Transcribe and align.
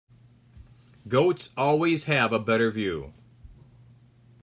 Goats 1.07 1.51
always 1.55 2.05
have 2.05 2.33
a 2.33 2.39
better 2.39 2.71
view. 2.71 3.13